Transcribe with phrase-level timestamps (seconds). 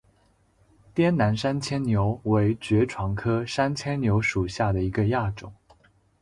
[0.95, 5.53] 滇南山牵牛为爵床科山牵牛属下的一个亚种。